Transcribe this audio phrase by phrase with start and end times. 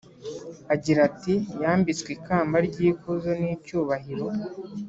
[0.73, 4.27] agira ati ‘yambitswe ikamba ry’ikuzo n’icyubahiro